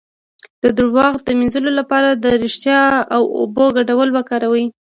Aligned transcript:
د 0.63 0.65
دروغ 0.77 1.13
د 1.27 1.29
مینځلو 1.39 1.71
لپاره 1.79 2.09
د 2.23 2.25
ریښتیا 2.43 2.81
او 3.15 3.23
اوبو 3.39 3.65
ګډول 3.77 4.09
وکاروئ 4.13 4.65